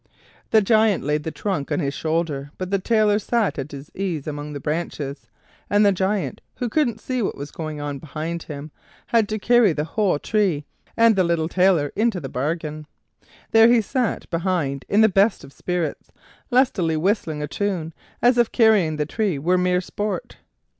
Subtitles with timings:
[0.49, 4.25] The Giant laid the trunk on his shoulder, but the Tailor sat at his ease
[4.25, 5.27] among the branches;
[5.69, 8.71] and the Giant, who couldn't see what was going on behind him,
[9.05, 10.65] had to carry the whole tree,
[10.97, 12.87] and the little Tailor into the bargain.
[13.51, 16.09] There he sat behind in the best of spirits,
[16.49, 17.93] lustily whistling a tune,
[18.23, 20.37] as if carrying the tree were mere sport.